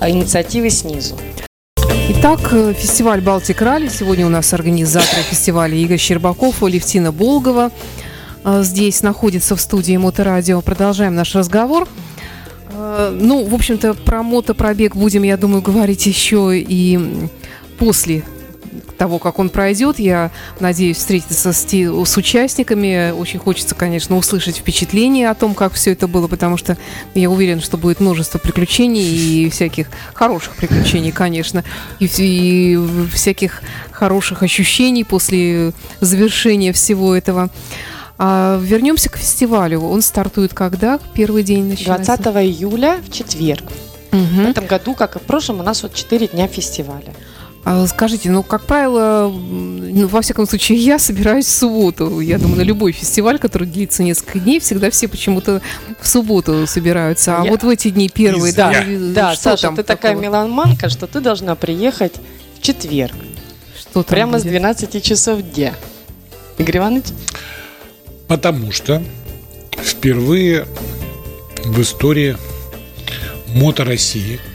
[0.00, 1.18] э, инициативы снизу.
[2.28, 3.86] Итак, фестиваль «Балтик Ралли».
[3.86, 7.70] Сегодня у нас организаторы фестиваля Игорь Щербаков и Левтина Болгова.
[8.44, 10.60] Э, здесь находится в студии Моторадио.
[10.60, 11.86] Продолжаем наш разговор.
[12.72, 17.28] Э, ну, в общем-то, про мотопробег будем, я думаю, говорить еще и
[17.78, 18.24] после
[18.96, 19.98] того, как он пройдет.
[19.98, 20.30] Я
[20.60, 23.12] надеюсь встретиться с, с участниками.
[23.12, 26.76] Очень хочется, конечно, услышать впечатления о том, как все это было, потому что
[27.14, 31.64] я уверен, что будет множество приключений и всяких хороших приключений, конечно,
[31.98, 32.78] и, и
[33.12, 37.50] всяких хороших ощущений после завершения всего этого.
[38.18, 39.80] А вернемся к фестивалю.
[39.80, 40.98] Он стартует когда?
[41.14, 42.16] Первый день начинается?
[42.16, 43.64] 20 июля в четверг.
[44.12, 44.46] Угу.
[44.46, 47.12] В этом году, как и в прошлом, у нас вот 4 дня фестиваля.
[47.68, 52.20] А скажите, ну, как правило, ну, во всяком случае, я собираюсь в субботу.
[52.20, 55.60] Я думаю, на любой фестиваль, который длится несколько дней, всегда все почему-то
[56.00, 57.40] в субботу собираются.
[57.40, 57.50] А я...
[57.50, 58.70] вот в эти дни первые, да.
[58.70, 59.84] Да, да Саша, ты такого?
[59.84, 62.12] такая меланманка, что ты должна приехать
[62.56, 63.16] в четверг.
[63.76, 64.42] Что там Прямо будет?
[64.42, 65.74] с 12 часов дня.
[66.58, 67.06] Игорь Иванович?
[68.28, 69.02] Потому что
[69.72, 70.68] впервые
[71.64, 72.36] в истории
[73.48, 74.38] Мото России–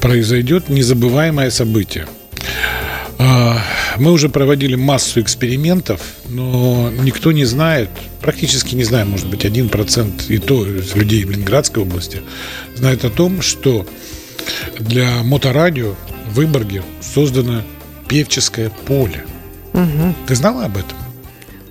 [0.00, 2.06] произойдет незабываемое событие.
[3.18, 3.58] А,
[3.96, 9.68] мы уже проводили массу экспериментов, но никто не знает, практически не знает, может быть, один
[9.68, 12.22] процент и то людей в Ленинградской области
[12.76, 13.86] знает о том, что
[14.78, 15.94] для моторадио
[16.30, 17.62] в Выборге создано
[18.08, 19.24] певческое поле.
[19.72, 20.14] Угу.
[20.26, 20.96] Ты знала об этом?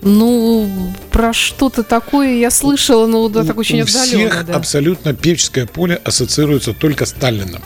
[0.01, 0.69] Ну,
[1.11, 4.05] про что-то такое я слышала, но да, так очень у отдаленно.
[4.05, 4.55] Всех да.
[4.55, 7.61] абсолютно певческое поле ассоциируется только с Таллином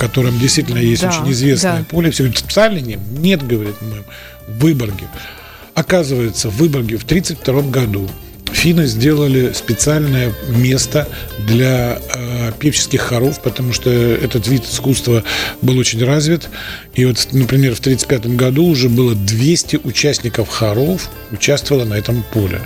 [0.00, 1.84] котором действительно есть да, очень известное да.
[1.84, 2.10] поле.
[2.10, 2.98] Все говорят, в Сталине?
[3.18, 4.04] Нет, говорит мы,
[4.48, 5.06] в Выборге.
[5.74, 8.08] Оказывается, в Выборге в 1932 году
[8.50, 11.06] финны сделали специальное место
[11.46, 15.22] для э, певческих хоров, потому что этот вид искусства
[15.60, 16.48] был очень развит.
[16.94, 22.60] И вот, например, в 1935 году уже было 200 участников хоров участвовало на этом поле.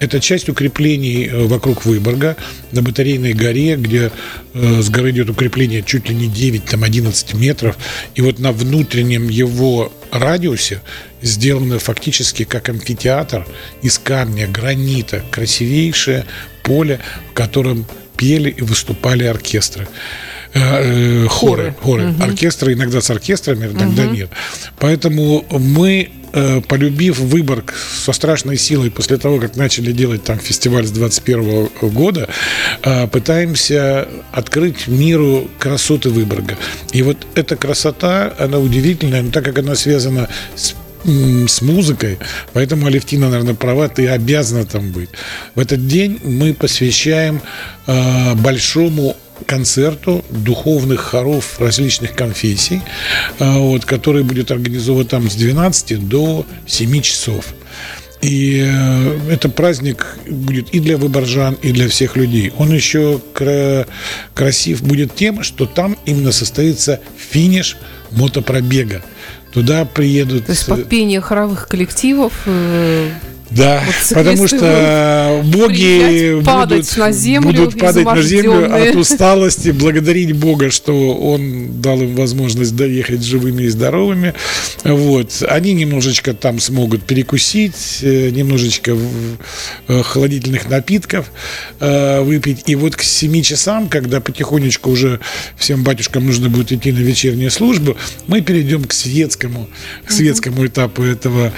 [0.00, 2.36] Это часть укреплений э, вокруг Выборга
[2.72, 4.10] на Батарейной горе, где
[4.52, 7.76] э, с горы идет укрепление чуть ли не 9, там 11 метров.
[8.14, 10.80] И вот на внутреннем его радиусе
[11.22, 13.46] сделано фактически как амфитеатр
[13.82, 16.26] из камня, гранита, красивейшее
[16.62, 16.98] поле,
[17.30, 19.88] в котором пели и выступали оркестры
[20.54, 22.10] э, хоры, хоры.
[22.10, 22.22] Угу.
[22.22, 24.14] Оркестры иногда с оркестрами, иногда угу.
[24.14, 24.30] нет.
[24.78, 26.23] Поэтому мы Э,
[26.68, 32.28] полюбив Выборг со страшной силой после того, как начали делать там фестиваль с 21 года,
[32.82, 36.56] э, пытаемся открыть миру красоты Выборга.
[36.92, 40.74] И вот эта красота, она удивительная, но так как она связана с
[41.06, 42.18] с музыкой,
[42.54, 45.10] поэтому Алевтина, наверное, права, ты обязана там быть.
[45.54, 47.42] В этот день мы посвящаем
[47.86, 49.14] э, большому
[49.46, 52.80] концерту духовных хоров различных конфессий,
[53.38, 57.54] а, вот, который будет организован там с 12 до 7 часов.
[58.24, 62.54] И э, это праздник будет и для выборжан, и для всех людей.
[62.56, 63.86] Он еще кра-
[64.32, 67.76] красив будет тем, что там именно состоится финиш
[68.12, 69.02] мотопробега.
[69.52, 70.46] Туда приедут...
[70.46, 73.10] То есть под пение хоровых коллективов э,
[73.56, 80.32] да, вот потому что боги будут, на землю, будут падать на землю от усталости, благодарить
[80.32, 84.34] Бога, что Он дал им возможность доехать живыми и здоровыми.
[84.82, 85.42] Вот.
[85.48, 88.96] Они немножечко там смогут перекусить, э, немножечко
[89.88, 91.30] э, холодительных напитков
[91.80, 92.64] э, выпить.
[92.66, 95.20] И вот к 7 часам, когда потихонечку уже
[95.56, 99.68] всем батюшкам нужно будет идти на вечернюю службу, мы перейдем к светскому,
[100.06, 101.52] к светскому этапу этого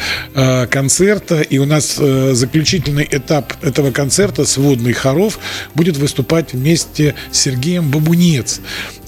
[0.71, 1.41] концерта.
[1.41, 5.39] И у нас нас э, заключительный этап этого концерта «Сводный хоров»
[5.75, 8.61] будет выступать вместе с Сергеем Бабунец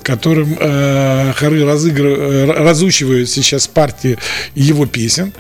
[0.03, 4.19] которым э, хоры разыгрывают, э, разучивают сейчас партии
[4.55, 5.33] его песен.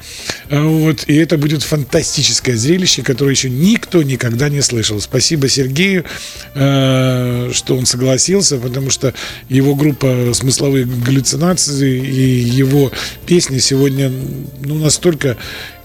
[0.51, 5.01] Э, вот, и это будет фантастическое зрелище, которое еще никто никогда не слышал.
[5.01, 6.05] Спасибо Сергею,
[6.55, 9.15] э, что он согласился, потому что
[9.49, 12.93] его группа «Смысловые галлюцинации» и его
[13.27, 14.11] песни сегодня
[14.61, 15.37] ну, настолько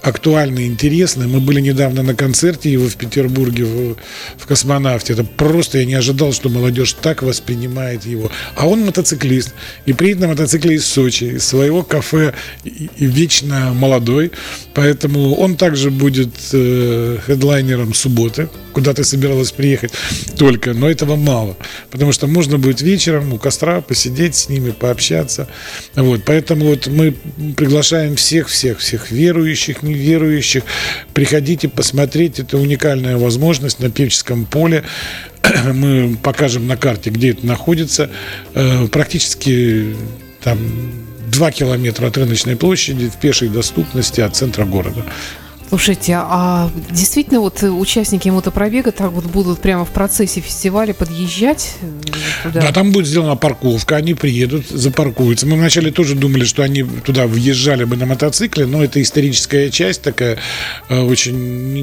[0.04, 1.26] актуально и интересно.
[1.26, 3.96] Мы были недавно на концерте его в Петербурге в,
[4.36, 5.14] в космонавте.
[5.14, 8.30] Это просто я не ожидал, что молодежь так воспринимает его.
[8.54, 9.54] А он мотоциклист.
[9.86, 14.32] И приедет на мотоцикле из Сочи, из своего кафе и, и вечно молодой.
[14.74, 19.92] Поэтому он также будет э, хедлайнером субботы, куда ты собиралась приехать
[20.36, 20.74] только.
[20.74, 21.56] Но этого мало.
[21.90, 25.48] Потому что можно будет вечером у костра посидеть с ними, пообщаться.
[25.94, 26.22] Вот.
[26.24, 27.14] Поэтому вот мы
[27.56, 30.64] приглашаем всех, всех, всех верующих, верующих.
[31.12, 34.84] Приходите посмотреть, это уникальная возможность на Певческом поле.
[35.72, 38.10] Мы покажем на карте, где это находится.
[38.54, 39.94] Э, практически
[40.42, 40.58] там
[41.28, 45.04] 2 километра от рыночной площади в пешей доступности от центра города.
[45.74, 51.78] Слушайте, а действительно вот участники мотопробега так вот будут прямо в процессе фестиваля подъезжать?
[52.44, 52.60] туда.
[52.60, 55.46] Да, там будет сделана парковка, они приедут, запаркуются.
[55.46, 60.02] Мы вначале тоже думали, что они туда въезжали бы на мотоцикле, но это историческая часть
[60.02, 60.38] такая,
[60.88, 61.34] э, очень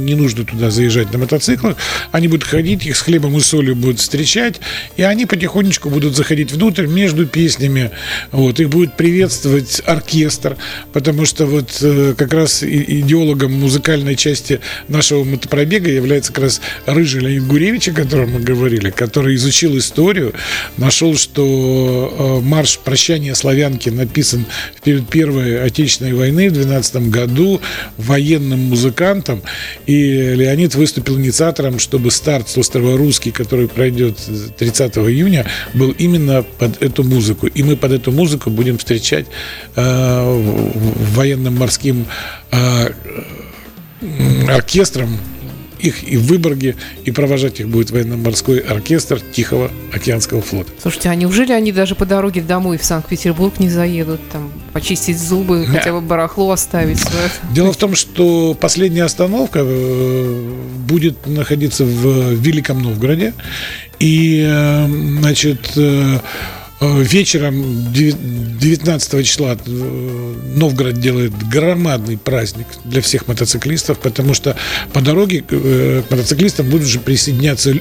[0.05, 1.77] не нужно туда заезжать на мотоциклах.
[2.11, 4.59] Они будут ходить, их с хлебом и солью будут встречать,
[4.97, 7.91] и они потихонечку будут заходить внутрь между песнями.
[8.31, 10.57] Вот, их будет приветствовать оркестр,
[10.93, 17.21] потому что вот э, как раз идеологом музыкальной части нашего мотопробега является как раз Рыжий
[17.21, 20.33] Леонид Гуревич, о котором мы говорили, который изучил историю,
[20.77, 24.45] нашел, что э, марш прощания славянки написан
[24.83, 27.59] перед Первой Отечественной войны в 12 году
[27.97, 29.41] военным музыкантом,
[29.87, 34.17] и Леонид выступил инициатором, чтобы старт с острова Русский, который пройдет
[34.59, 37.47] 30 июня, был именно под эту музыку.
[37.47, 39.25] И мы под эту музыку будем встречать
[39.75, 40.73] э,
[41.15, 42.05] военным морским
[42.51, 42.91] э,
[44.49, 45.17] оркестром
[45.81, 50.71] их и в Выборге, и провожать их будет военно-морской оркестр Тихого океанского флота.
[50.81, 55.65] Слушайте, а неужели они даже по дороге домой в Санкт-Петербург не заедут, там, почистить зубы,
[55.65, 55.73] да.
[55.79, 57.29] хотя бы барахло оставить свое?
[57.53, 60.51] Дело в том, что последняя остановка э,
[60.87, 63.33] будет находиться в Великом Новгороде,
[63.99, 64.87] и, э,
[65.19, 66.19] значит, э,
[66.81, 74.55] вечером 19 числа э, Новгород делает громадный праздник для всех мотоциклистов, потому что
[74.91, 77.73] по дороге э, к мотоциклистам будут уже присоединяться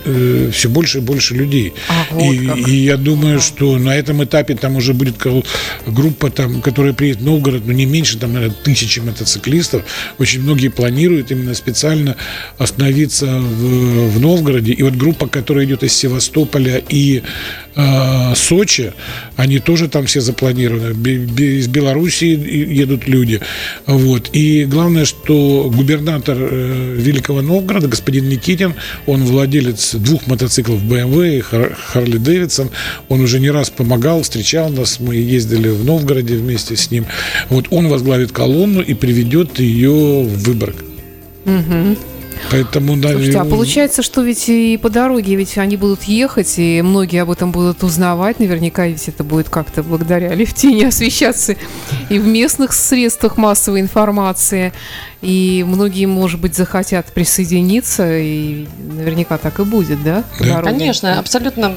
[0.52, 1.72] все больше и больше людей.
[1.88, 5.16] А, вот и, и я думаю, что на этом этапе там уже будет
[5.86, 9.82] группа, там, которая приедет в Новгород, но не меньше, там, наверное, тысячи мотоциклистов.
[10.18, 12.16] Очень многие планируют именно специально
[12.58, 14.72] остановиться в, в Новгороде.
[14.72, 17.22] И вот группа, которая идет из Севастополя и
[17.76, 18.92] э, Сочи,
[19.37, 20.92] они тоже там все запланированы.
[21.40, 22.38] Из Белоруссии
[22.72, 23.40] едут люди.
[23.87, 24.30] Вот.
[24.33, 28.74] И главное, что губернатор э, Великого Новгорода, господин Никитин,
[29.06, 32.70] он владелец двух мотоциклов BMW и Харли Дэвидсон.
[33.09, 35.00] Он уже не раз помогал, встречал нас.
[35.00, 37.06] Мы ездили в Новгороде вместе с ним.
[37.48, 40.76] Вот он возглавит колонну и приведет ее в Выборг.
[41.44, 41.96] Угу.
[42.50, 46.83] Поэтому, да, Слушайте, а получается, что ведь и по дороге ведь они будут ехать, и
[46.83, 48.40] многие об этом будут узнавать.
[48.40, 51.57] Наверняка ведь это будет как-то благодаря Левтине освещаться
[52.09, 54.72] и в местных средствах массовой информации.
[55.22, 60.24] И многие, может быть, захотят присоединиться, и наверняка так и будет, да?
[60.40, 60.62] да.
[60.62, 61.74] Конечно, абсолютно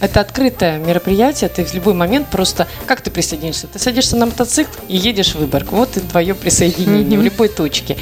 [0.00, 2.66] это открытое мероприятие, ты в любой момент просто...
[2.86, 3.66] Как ты присоединишься?
[3.66, 5.72] Ты садишься на мотоцикл и едешь в Выборг.
[5.72, 7.20] Вот и твое присоединение mm-hmm.
[7.20, 7.96] в любой точке.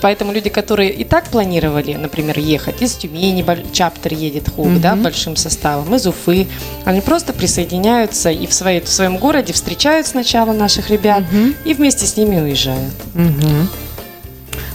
[0.00, 4.80] Поэтому люди, которые и так планировали, например, ехать из Тюмени, чаптер едет ХУК, mm-hmm.
[4.80, 6.46] да, большим составом, из Уфы,
[6.84, 11.56] они просто присоединяются и в, своей, в своем городе встречают сначала наших ребят mm-hmm.
[11.64, 12.94] и вместе с ними уезжают.
[13.14, 13.68] Mm-hmm.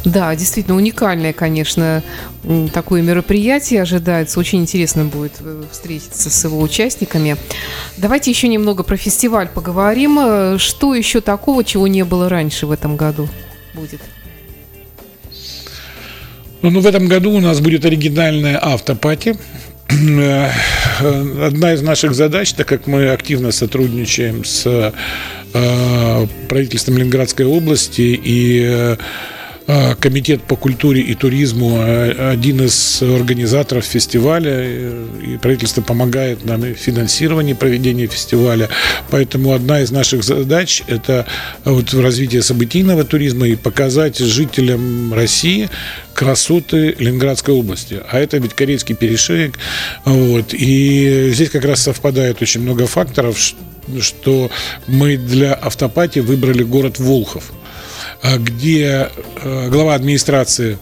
[0.06, 2.02] Да, действительно уникальное, конечно,
[2.74, 4.40] такое мероприятие ожидается.
[4.40, 7.36] Очень интересно будет э, встретиться с его участниками.
[7.98, 10.18] Давайте еще немного про фестиваль поговорим.
[10.20, 13.28] Э, что еще такого, чего не было раньше в этом году
[13.74, 14.00] будет?
[16.62, 19.38] Ну, ну в этом году у нас будет оригинальная автопати.
[19.90, 20.50] Э,
[21.46, 24.94] одна из наших задач, так как мы активно сотрудничаем с
[26.48, 28.96] правительством Ленинградской области и
[30.00, 36.74] комитет по культуре и туризму а, один из организаторов фестиваля, и правительство помогает нам в
[36.74, 38.70] финансировании проведения фестиваля.
[39.12, 41.28] Поэтому одна из наших задач– это
[41.66, 45.70] вот развитие событийного туризма и показать жителям России
[46.16, 48.02] красоты Ленинградской области.
[48.10, 49.60] А это ведь корейский перешеек.
[50.04, 50.54] Вот.
[50.54, 53.38] И здесь как раз совпадает очень много факторов,
[54.02, 54.50] что
[54.88, 57.59] мы для автопати выбрали город Волхов– а
[58.24, 59.10] где
[59.44, 60.78] э, глава администрации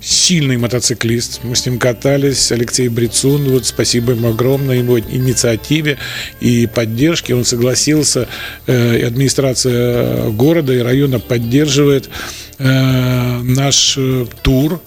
[0.00, 1.40] сильный мотоциклист.
[1.42, 2.52] Мы с ним катались.
[2.52, 5.98] Алексей Брицун, вот спасибо ему огромное его инициативе
[6.40, 7.34] и поддержке.
[7.34, 8.28] Он согласился,
[8.66, 12.10] э, администрация города и района поддерживает
[12.58, 13.98] э, наш
[14.42, 14.80] тур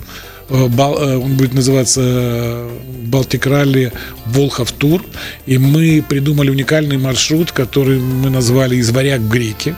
[0.49, 2.69] Э, э, он будет называться э,
[3.05, 3.91] Балтик Ралли
[4.25, 5.03] Волхов Тур.
[5.45, 9.75] И мы придумали уникальный маршрут, который мы назвали «Из варяг греки».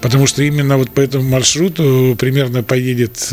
[0.00, 3.32] Потому что именно вот по этому маршруту примерно поедет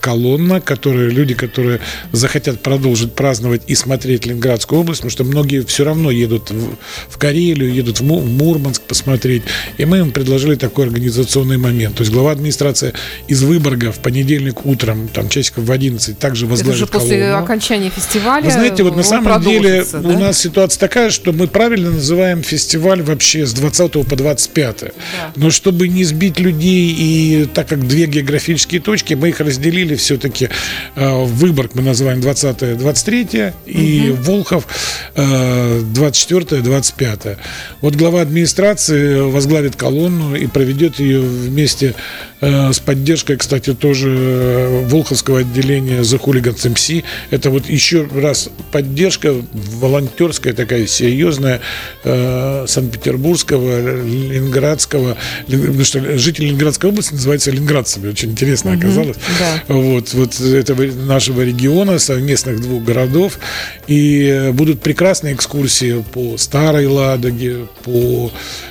[0.00, 1.80] колонна, которые, люди, которые
[2.12, 6.76] захотят продолжить праздновать и смотреть Ленинградскую область, потому что многие все равно едут в,
[7.08, 9.42] в Карелию, едут в, в Мурманск посмотреть.
[9.78, 11.96] И мы им предложили такой организационный момент.
[11.96, 12.92] То есть глава администрации
[13.28, 17.44] из Выборга в понедельник утром, там часиков в 11 также возглавит Это уже после колонну.
[17.44, 18.44] окончания фестиваля.
[18.44, 19.98] Вы знаете, вот на самом деле да?
[20.00, 24.80] у нас ситуация такая, что мы правильно называем фестиваль вообще с 20 по 25.
[24.80, 24.92] Да.
[25.36, 29.94] Но чтобы не не сбить людей, и так как две географические точки, мы их разделили
[29.96, 30.48] все-таки.
[30.96, 34.66] Э, Выборг мы называем 20-23, и Волхов
[35.14, 37.36] э, 24-25.
[37.82, 41.94] Вот глава администрации возглавит колонну и проведет ее вместе
[42.40, 47.04] с поддержкой, кстати, тоже э, Волховского отделения The Hooligans MC.
[47.30, 51.60] Это вот еще раз поддержка волонтерская такая серьезная
[52.04, 55.16] э, Санкт-Петербургского, Ленинградского,
[55.48, 59.16] Лен- потому что жители Ленинградской области называются ленинградцами, очень интересно оказалось.
[59.38, 59.74] да.
[59.74, 63.38] Вот, вот этого нашего региона, совместных двух городов.
[63.86, 68.69] И э, будут прекрасные экскурсии по Старой Ладоге, по э,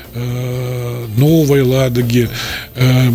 [1.17, 2.29] Новой Ладоге.
[2.75, 3.09] Э,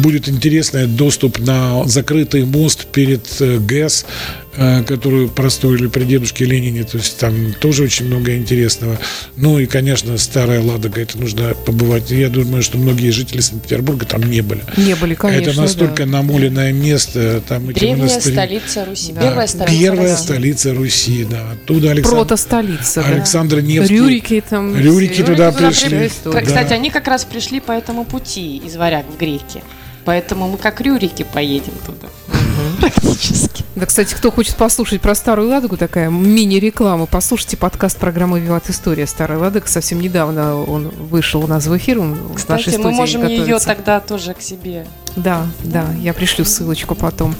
[0.00, 4.06] Будет интересный доступ на закрытый мост перед э, ГЭС,
[4.49, 6.84] э, которую простроили при дедушке Ленине.
[6.84, 8.98] То есть там тоже очень много интересного.
[9.36, 11.00] Ну и, конечно, Старая Ладога.
[11.00, 12.10] Это нужно побывать.
[12.10, 14.62] Я думаю, что многие жители Санкт-Петербурга там не были.
[14.76, 15.50] Не были, конечно.
[15.50, 16.10] Это настолько да.
[16.12, 17.42] намоленное место.
[17.48, 18.34] Там эти Древняя монастыри.
[18.34, 19.12] столица Руси.
[19.12, 20.24] Да, Первая столица первая России.
[20.24, 21.50] столица Руси, да.
[21.52, 23.02] Оттуда Александр, Прото-столица.
[23.02, 23.06] да.
[23.08, 23.94] Александр Невский.
[23.96, 24.76] Рюрики там.
[24.76, 25.24] Рюрики все.
[25.24, 25.88] туда Туда пришли.
[26.24, 26.40] при- Да.
[26.42, 29.62] Кстати, они как раз пришли по этому пути из Варяг в Греки.
[30.04, 32.08] Поэтому мы как рюрики поедем туда.
[32.80, 33.64] Практически.
[33.76, 39.06] Да, кстати, кто хочет послушать про Старую Ладогу, такая мини-реклама, послушайте подкаст программы «Виват История»
[39.06, 39.66] Старая Ладога.
[39.66, 41.98] Совсем недавно он вышел у нас в эфир.
[42.00, 43.66] Он в нашей Кстати, мы можем ее готовится.
[43.68, 44.86] тогда тоже к себе.
[45.16, 47.34] Да, да, я пришлю ссылочку потом.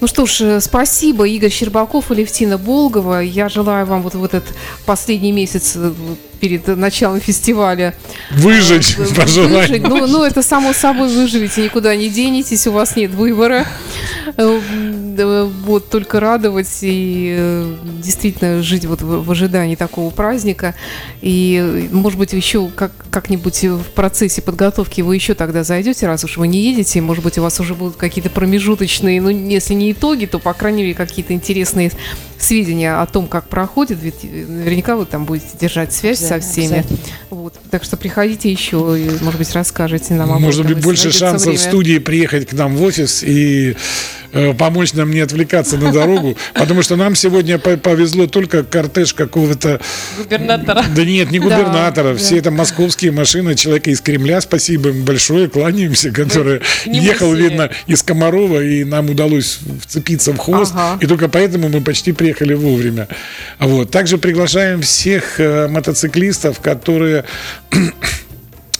[0.00, 3.20] Ну что ж, э, спасибо, Игорь Щербаков и Левтина Болгова.
[3.20, 4.44] Я желаю вам вот в этот
[4.86, 5.92] последний месяц э,
[6.38, 7.94] перед началом фестиваля
[8.30, 9.82] Выжить, э, выжить.
[9.82, 13.66] Ну, ну, это само собой выживете, никуда не денетесь, у вас нет выбора.
[14.36, 20.74] Э, Вот, только радовать и э, действительно жить вот в, в ожидании такого праздника.
[21.22, 26.36] И, может быть, еще как, как-нибудь в процессе подготовки вы еще тогда зайдете, раз уж
[26.36, 30.26] вы не едете, может быть, у вас уже будут какие-то промежуточные, ну, если не итоги,
[30.26, 31.90] то, по крайней мере, какие-то интересные
[32.38, 36.84] сведения о том, как проходит, ведь э, наверняка вы там будете держать связь со всеми.
[37.30, 37.54] Вот.
[37.70, 41.54] Так что приходите еще, и, может быть, расскажете нам об Может этом, быть, больше шансов
[41.54, 43.76] в студии приехать к нам в офис и
[44.58, 49.80] помочь нам не отвлекаться на дорогу, потому что нам сегодня по- повезло только кортеж какого-то...
[50.16, 50.84] Губернатора.
[50.94, 52.16] Да нет, не губернатора, да.
[52.16, 57.42] все это московские машины, человека из Кремля, спасибо им большое, кланяемся, который нему ехал, сели.
[57.42, 60.98] видно, из Комарова, и нам удалось вцепиться в хвост, Ага.
[61.02, 63.08] и только поэтому мы почти приехали вовремя.
[63.58, 63.90] Вот.
[63.90, 67.24] Также приглашаем всех э, мотоциклистов, которые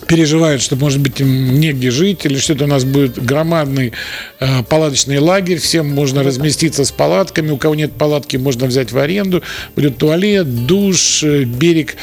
[0.06, 3.92] переживают, что, может быть, им негде жить, или что-то у нас будет громадный
[4.40, 8.98] э, палаточный лагерь, всем можно разместиться с палатками, у кого нет палатки, можно взять в
[8.98, 9.42] аренду,
[9.74, 11.96] будет туалет, душ, э, берег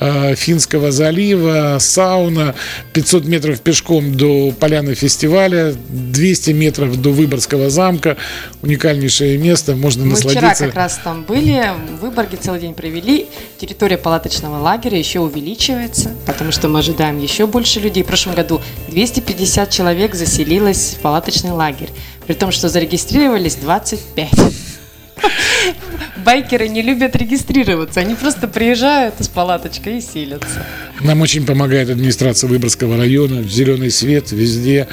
[0.00, 2.54] э, Финского залива, сауна,
[2.94, 8.16] 500 метров пешком до поляны фестиваля, 200 метров до Выборгского замка,
[8.62, 10.66] уникальнейшее место, можно Мы вчера насладиться.
[10.66, 11.62] как раз там были,
[11.98, 13.26] в Выборге целый день провели.
[13.58, 18.02] Территория палаточного лагеря еще увеличивается, потому что мы ожидаем еще больше людей.
[18.02, 21.90] В прошлом году 250 человек заселилось в палаточный лагерь,
[22.26, 24.30] при том, что зарегистрировались 25.
[26.24, 30.64] Байкеры не любят регистрироваться, они просто приезжают с палаточкой и селятся.
[31.00, 34.86] Нам очень помогает администрация Выборгского района, зеленый свет везде.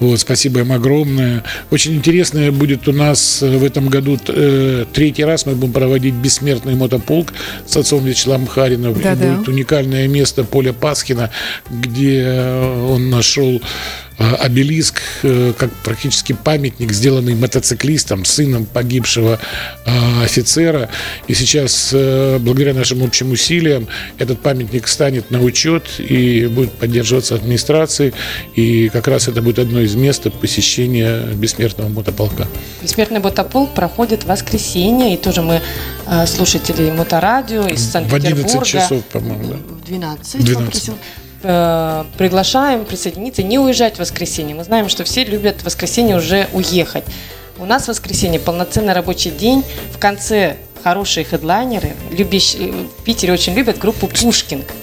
[0.00, 1.44] Вот, спасибо им огромное.
[1.70, 6.14] Очень интересное будет у нас э, в этом году э, третий раз мы будем проводить
[6.14, 7.32] бессмертный мотополк
[7.66, 8.98] с отцом Вячеславом Харином.
[8.98, 9.34] И Да-да.
[9.34, 11.30] будет уникальное место поля Пасхина,
[11.70, 13.62] где э, он нашел
[14.40, 19.38] обелиск, э, как практически памятник, сделанный мотоциклистом, сыном погибшего
[19.84, 20.88] э, офицера.
[21.28, 27.34] И сейчас, э, благодаря нашим общим усилиям, этот памятник станет на учет и будет поддерживаться
[27.34, 28.12] администрацией.
[28.54, 32.46] И как раз это будет одно из мест посещения бессмертного мотополка.
[32.82, 35.60] Бессмертный мотополк проходит в воскресенье, и тоже мы
[36.06, 38.48] э, слушатели моторадио из В Санкт-Петербурга.
[38.48, 39.56] 11 часов, по-моему, да.
[39.74, 40.92] В 12, 12.
[41.42, 44.54] Э, Приглашаем присоединиться, не уезжать в воскресенье.
[44.54, 47.04] Мы знаем, что все любят в воскресенье уже уехать.
[47.58, 49.64] У нас в воскресенье полноценный рабочий день.
[49.92, 51.92] В конце хорошие хедлайнеры.
[52.10, 54.08] Любящ- э, В Питере очень любят группу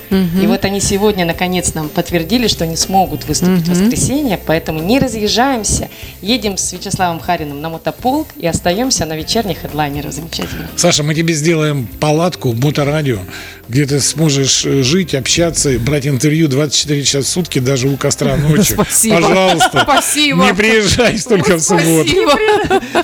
[0.09, 0.43] Пушкинг.
[0.43, 4.99] И вот они сегодня наконец нам подтвердили, что они смогут выступить в воскресенье, поэтому не
[4.99, 5.89] разъезжаемся,
[6.21, 10.13] едем с Вячеславом Хариным на мотополк и остаемся на вечерних хедлайнерах.
[10.13, 10.69] Замечательно.
[10.75, 13.19] Саша, мы тебе сделаем палатку, моторадио,
[13.67, 18.35] где ты сможешь э, жить, общаться, брать интервью 24 часа в сутки, даже у костра
[18.37, 18.75] ночью.
[18.75, 19.21] Спасибо.
[19.21, 19.81] Пожалуйста.
[19.83, 20.45] Спасибо.
[20.45, 22.09] Не приезжай только в субботу.
[22.09, 23.03] Спасибо.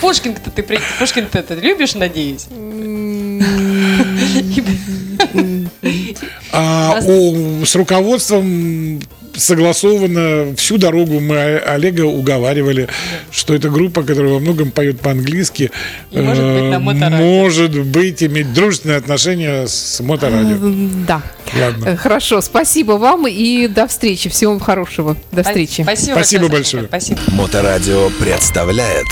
[0.00, 0.62] Пушкин-то ты,
[0.98, 2.46] Пушкин-то ты любишь, надеюсь?
[6.52, 9.00] А о, с руководством
[9.38, 10.54] согласовано.
[10.56, 12.88] Всю дорогу мы Олега уговаривали,
[13.30, 15.70] что эта группа, которая во многом поет по-английски,
[16.10, 20.56] И может быть на э, может быть иметь дружественные отношения с моторадио.
[21.06, 21.22] Да.
[21.58, 21.84] Ладно.
[21.86, 24.28] Э, Хорошо, спасибо вам и до встречи.
[24.28, 25.16] Всего вам хорошего.
[25.32, 25.82] До встречи.
[25.82, 26.82] Спасибо, Спасибо большое.
[26.82, 27.14] большое.
[27.16, 27.20] Спасибо.
[27.36, 29.06] Моторадио представляет